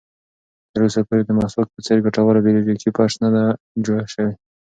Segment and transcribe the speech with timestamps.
[0.71, 3.43] تر اوسه پورې د مسواک په څېر ګټوره بیولوژیکي فرش نه ده
[3.85, 4.33] جوړه شوې.